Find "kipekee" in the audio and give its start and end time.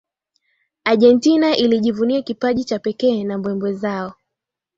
2.79-3.23